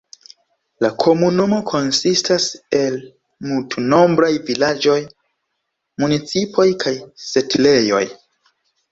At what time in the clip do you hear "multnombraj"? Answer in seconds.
3.49-4.29